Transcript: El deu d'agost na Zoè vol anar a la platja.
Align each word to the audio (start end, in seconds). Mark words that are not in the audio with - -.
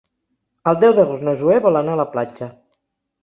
El 0.71 0.77
deu 0.83 0.95
d'agost 0.99 1.27
na 1.27 1.35
Zoè 1.43 1.59
vol 1.67 1.77
anar 1.83 1.93
a 1.97 2.01
la 2.01 2.07
platja. 2.17 2.49